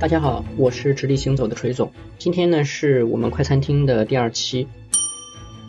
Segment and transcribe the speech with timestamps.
[0.00, 1.90] 大家好，我是直立行走的锤总。
[2.18, 4.68] 今天呢是我们快餐厅的第二期，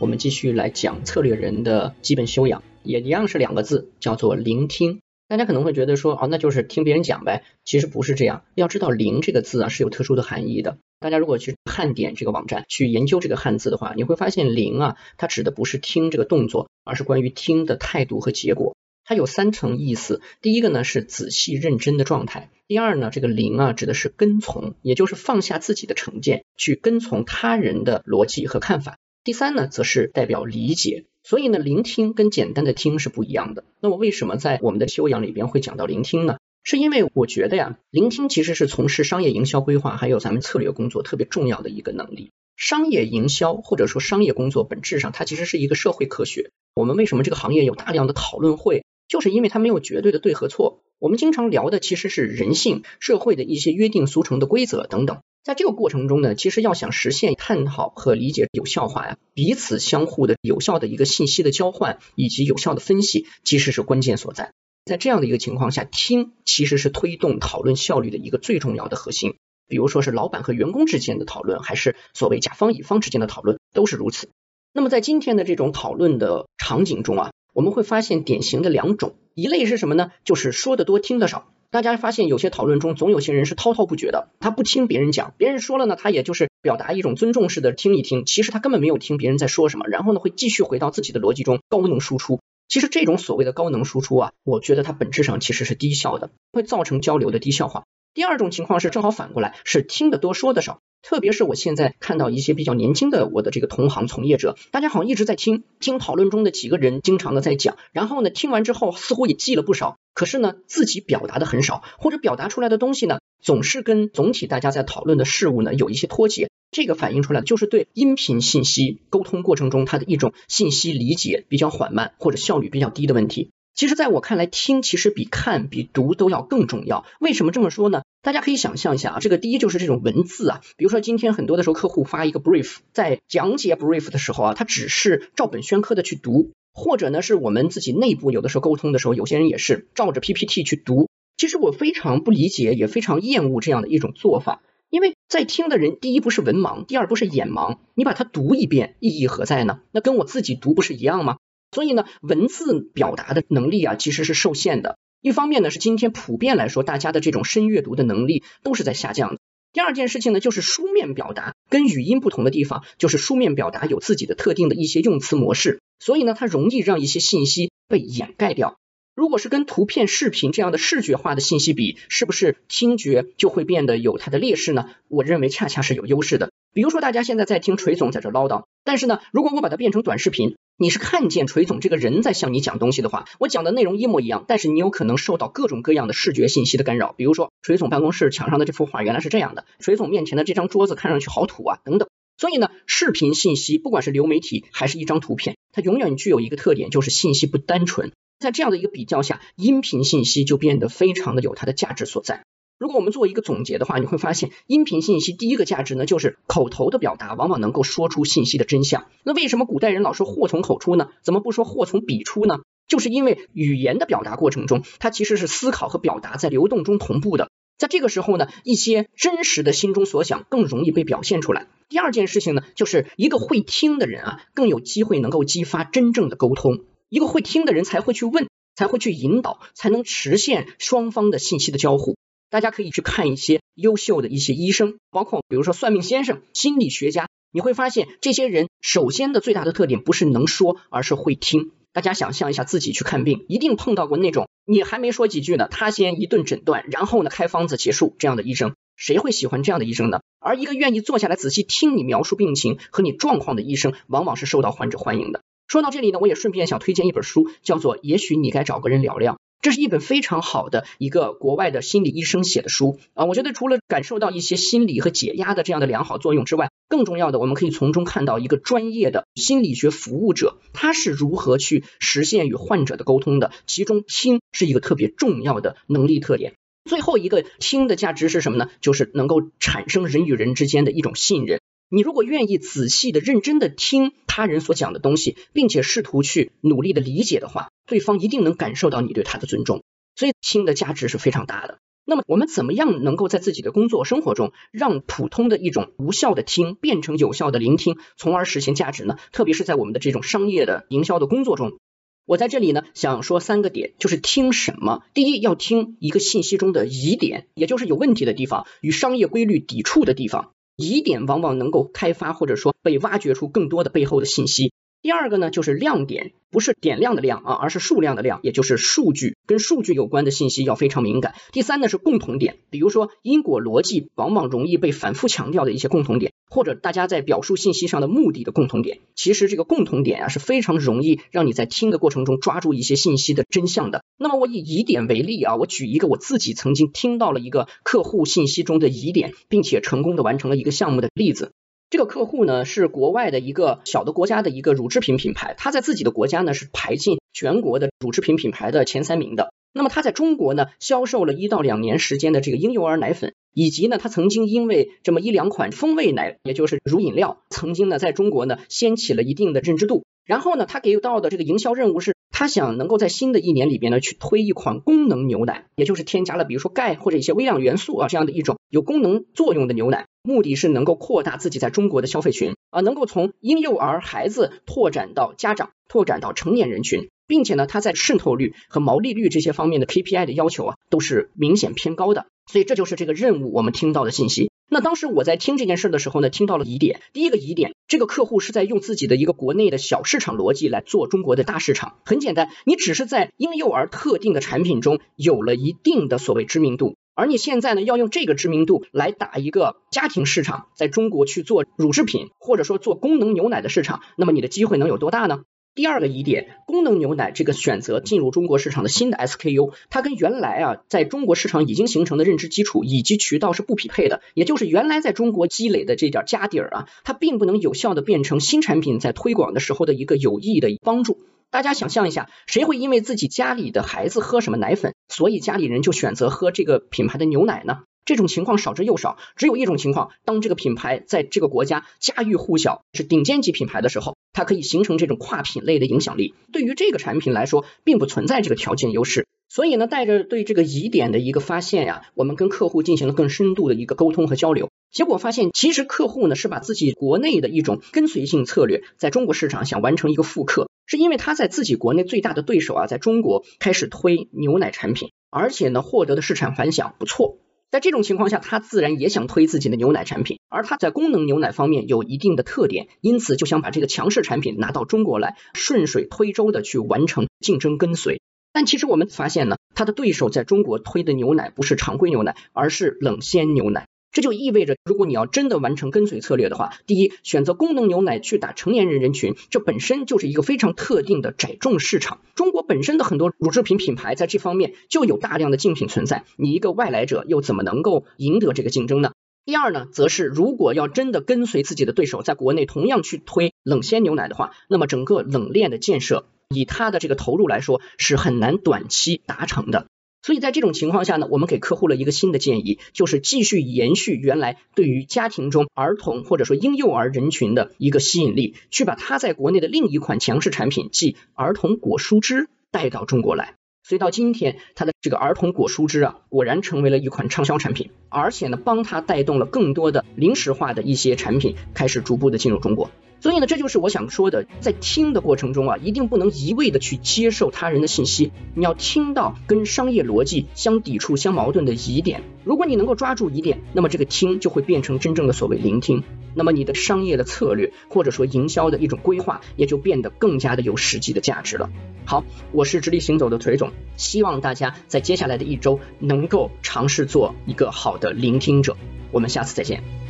[0.00, 4.98] 我们继续来讲策略人的基本修养，也一样是两个字，叫做聆听。
[5.28, 7.44] 大家可能会觉得说，哦，那就是听别人讲呗。
[7.64, 10.78] 其实不是这样，要知道“聆”这个字啊是有特殊的含义的。
[10.98, 18.74] 大家如果去汉典这个网站去研究这个汉字的话，你会发现“聆”啊，它指的不是听这个动作，而是关于听的态度和结果。
[19.08, 31.04] 它有三层意思，第一个呢是仔细认真的状态，第二呢这个聆啊指的是跟从，也就是放下自己的成见，去跟从他人的逻辑和看法，第三呢则是代表理解。
[31.22, 33.62] 所以呢聆听跟简单的听是不一样的。
[33.80, 36.38] 那我为什么在我们的修养里边会讲到聆听呢？
[36.64, 42.32] 是因为我觉得呀，聆听其实是从事商业营销规划还有咱们策略工作特别重要的一个能力。
[42.56, 46.50] 商业营销或者说商业工作本质上它其实是一个社会科学。
[46.74, 48.82] 我们为什么这个行业有大量的讨论会？
[49.08, 55.20] 就是因为它没有绝对的对和错，我们经常聊的其实是人性、社会的一些约定俗成的规则等等。
[55.44, 64.52] 在这个过程中呢，其实要想实现探讨和理解有效化呀，彼此相互的有效的一个信息的交换以及有效的分析，其实是关键所在。
[64.84, 69.36] 在这样的一个情况下，听其实是推动讨论效率的一个最重要的核心。
[69.68, 74.30] 比如说是老板和员工之间的讨论，还是所谓甲方乙方之间的讨论，都是如此。
[74.72, 77.30] 那么在今天的这种讨论的场景中啊。
[77.56, 80.10] 我们会发现典型的两种，一类是什么呢？
[80.24, 81.48] 就是说的多听的少。
[81.70, 92.40] 大家发现有些讨论中总有些人是滔滔不绝的，他不听别人讲，别人说了呢，他也就是表达一种尊重式的听一听，其实他根本没有听别人在说什么，然后呢会继续回到自己的逻辑中高能输出。
[92.68, 97.84] 其实这种所谓的高能输出啊，我觉得它本质上其实是低效的，会造成交流的低效化。
[98.16, 100.80] 第二种情况是正好反过来，是听得多说的少。
[101.02, 123.50] 特别是我现在看到一些比较年轻的我的这个同行从业者，大家好像一直在听听讨论中的几个人经常的在讲，然后呢听完之后似乎也记了不少，可是呢自己表达的很少，或者表达出来的东西呢总是跟总体大家在讨论的事物呢有一些脱节，这个反映出来就是对音频信息沟通过程中它的一种信息理解比较缓慢或者效率比较低的问题。
[123.76, 127.04] 其实，在我看来，听其实比看、比读都要更重要。
[127.20, 128.04] 为什么这么说呢？
[128.22, 141.10] 大家可以想象一下啊，这个第一就是这种文字啊，比如说今天很多的时候，客户发一个 brief，在讲解 brief 的时候啊，他只是照本宣科的去读，或者呢是我们自己内部有的时候沟通的时候，有些人也是照着 PPT 去读。
[141.36, 149.80] 其实我非常不理解，也非常厌恶这样的一种做法，因为在听的人，第一不是文盲，第二不是眼盲，你把它读一遍，意义何在呢？
[149.92, 151.36] 那跟我自己读不是一样吗？
[151.70, 154.98] 所以呢，文字表达的能力啊，其实是受限的。
[155.20, 159.38] 一方面呢，是今天普遍来说，大家的这种深阅读的能力都是在下降的。
[159.72, 168.78] 第二件事情呢，就是书面表达跟语音不同的地方，就是书面表达有自己的特定的一些用词模式，所以呢，它容易让一些信息被掩盖掉。
[169.14, 174.90] 如果是跟图片、视频这样的视觉化的信息比，是不是听觉就会变得有它的劣势呢？
[175.08, 176.50] 我认为恰恰是有优势的。
[176.76, 180.56] 比如说，大家现在在听锤总在这唠叨，但是呢，如果我把它变成短视频。
[180.78, 192.10] 你是看见锤总这个人在向你讲东西的话，我讲的内容一模一样，但是你有可能受到各种各样的视觉信息的干扰，比如说锤总办公室墙上的这幅画原来是这样的，锤总面前的这张桌子看上去好土啊，等等。
[192.36, 198.12] 所以呢，视频信息不管是流媒体还是一张图片，它永远具有一个特点，就是信息不单纯。
[198.38, 202.44] 在这样的一个比较下，音频信息就变得非常的有它的价值所在。
[202.78, 209.06] 如果我们做一个总结的话，你会发现，音频信息第一个价值呢，就是口头的表达往往能够说出信息的真相。
[209.24, 211.08] 那为什么古代人老说祸从口出呢？
[211.22, 212.58] 怎么不说祸从笔出呢？
[212.86, 217.48] 就是因为语言的表达过程中，它其实是思考和表达在流动中同步的。
[217.78, 221.68] 在这个时候呢，一些真实的心中所想更容易被表现出来。
[221.88, 226.80] 第二件事情呢，就是一个会听的人啊，更有机会能够激发真正的沟通。
[227.08, 232.16] 一个会听的人才会去问，才会去引导，才能实现双方的信息的交互。
[232.50, 241.72] 大家可以去看一些优秀的一些医生，包括比如说算命先生、心理学家，你会发现这些人首先的最大的特点不是能说，而是会听。
[241.92, 250.20] 大家想象一下自己去看病，一定碰到过那种你还没说几句呢，他先一顿诊断，然后呢开方子结束这样的医生，谁会喜欢这样的医生呢？
[250.38, 255.40] 而一个愿意坐下来仔细听你描述病情和你状况的医生，往往是受到患者欢迎的。
[255.66, 259.32] 说到这里呢，我也顺便想推荐一本书，叫做《也许你该找个人聊聊》。
[259.66, 276.54] 这是一本非常好的一个国外的心理医生写的书啊，我觉得除了感受到一些心理和解压的这样的良好作用之外，更重要的，我们可以从中看到一个专业的心理学服务者他是如何去实现与患者的沟通的，其中听是一个特别重要的能力特点。
[276.88, 278.70] 最后一个听的价值是什么呢？
[278.80, 281.58] 就是能够产生人与人之间的一种信任。
[281.88, 289.82] 你如果愿意仔细的、认真的听他人所讲的东西，并且试图去努力的理解的话，对方一定能感受到你对他的尊重。
[290.16, 291.78] 所以听的价值是非常大的。
[292.04, 299.18] 那么我们怎么样能够在自己的工作生活中，让普通的一种无效的听变成有效的聆听，从而实现价值呢？
[299.32, 301.78] 特别是在我们的这种商业的营销的工作中，
[302.24, 305.02] 我在这里呢想说三个点，就是听什么。
[305.14, 310.52] 第一，要听一个信息中的疑点，也就是有问题的地方，与商业规律抵触的地方。
[310.76, 314.72] 疑点往往能够开发或者说被挖掘出更多的背后的信息。
[315.02, 321.34] 第二个呢，就是亮点，不是点亮的亮啊，而是数量的量，也就是数据跟数据有关的信息要非常敏感。
[321.52, 329.00] 第三呢是共同点，比如说因果逻辑往往容易被反复强调的一些共同点，或者大家在表述信息上的目的的共同点。
[329.14, 334.04] 其实这个共同点啊是非常容易让你在听的过程中抓住一些信息的真相的。
[334.18, 341.52] 那么我以疑点为例啊，我举一个我自己曾经听到了一个客户信息中的疑点，并且成功的完成了一个项目的例子。
[341.88, 349.52] 这个客户呢是国外的一个小的国家的一个乳制品品牌，他在自己的国家呢是排进全国的乳制品品牌的前三名的。
[349.72, 360.04] 那么他在中国呢销售了一到两年时间的这个婴幼儿奶粉，以及呢他曾经因为这么一两款风味奶，也就是乳饮料，曾经呢在中国呢掀起了一定的认知度。
[360.26, 362.14] 然后呢他给到的这个营销任务是。
[362.38, 384.50] 他想能够在新的一年里边呢，去推一款功能牛奶，也就是添加了比如说钙或者一些微量元素啊这样的一种有功能作用的牛奶，目的是能够扩大自己在中国的消费群啊，能够从婴幼儿孩子拓展到家长，拓展到成年人群，并且呢，它在渗透率和毛利率这些方面的 KPI 的要求啊，都是明显偏高的，所以这就是这个任务我们听到的信息。
[384.68, 387.00] 那当时我在听这件事的时候呢，听到了疑点。
[387.12, 391.98] 第一个疑点，这个客户是在用自己的一个国内的小市场逻辑来做中国的大市场。
[392.04, 405.42] 很简单，你只是在婴幼儿特定的产品中有了一定的所谓知名度，而你现在呢要用这个知名度来打一个家庭市场，在中国去做乳制品或者说做功能牛奶的市场，那么你的机会能有多大呢？
[405.76, 421.18] 第二个疑点，功能牛奶这个选择进入中国市场的新的 SKU，它跟原来啊在中国市场已经形成的认知基础以及渠道是不匹配的，也就是原来在中国积累的这点家底儿啊，它并不能有效的变成新产品在推广的时候的一个有益的帮助。
[421.50, 427.80] 大家想象一下，谁会因为自己家里的孩子喝什么奶粉，所以家里人就选择喝这个品牌的牛奶呢？
[428.06, 436.32] 这种情况少之又少，只有一种情况，当这个品牌在这个国家家喻户晓，是顶尖级品牌的时候，它可以形成这种跨品类的影响力。
[436.52, 439.26] 对于这个产品来说，并不存在这个条件优势。
[439.48, 444.70] 所以呢，带着对这个疑点的一个发现呀，我们跟客户进行了更深度的一个沟通和交流。
[444.92, 457.38] 结果发现，其实客户呢是把自己国内的一种跟随性策略，在中国市场想完成一个复刻，是因为他在自己国内最大的对手啊，在中国开始推牛奶产品，而且呢获得的市场反响不错。
[457.70, 468.20] 在这种情况下，他自然也想推自己的牛奶产品，而他在功能牛奶方面有一定的特点，因此就想把这个强势产品拿到中国来，顺水推舟的去完成竞争跟随。
[468.52, 473.86] 但其实我们发现呢，他的对手在中国推的牛奶不是常规牛奶，而是冷鲜牛奶。
[474.16, 482.20] 这就意味着，如果你要真的完成跟随策略的话，第一，选择功能牛奶去打成年人人群，这本身就是一个非常特定的窄众市场。
[482.34, 489.12] 中国本身的很多乳制品品牌在这方面就有大量的竞品存在，你一个外来者又怎么能够赢得这个竞争呢？
[489.44, 499.84] 第二呢，则是如果要真的跟随自己的对手在国内同样去推冷鲜牛奶的话，那么整个冷链的建设，以它的这个投入来说，是很难短期达成的。
[500.26, 513.54] 所以在这种情况下呢，我们给客户了一个新的建议，就是继续延续原来对于家庭中儿童或者说婴幼儿人群的一个吸引力，去把它在国内的另一款强势产品，即儿童果蔬汁带到中国来。
[513.84, 522.90] 所以到今天，它的这个儿童果蔬汁啊，果然成为了一款畅销产品，而且呢，帮它带动了更多的零食化的一些产品开始逐步的进入中国。
[523.20, 532.22] 所以呢，这就是我想说的，在听的过程中啊，一定不能一味的去接受他人的信息，你要听到跟商业逻辑相抵触、相矛盾的疑点。
[532.44, 536.04] 如果你能够抓住疑点，那么这个听就会变成真正的所谓聆听，
[536.34, 541.70] 那么你的商业的策略或者说营销的一种规划也就变得更加的有实际的价值了。
[542.04, 548.76] 好，我是直立行走的腿总，希望大家在接下来的一周能够尝试做一个好的聆听者。
[549.10, 550.05] 我们下次再见。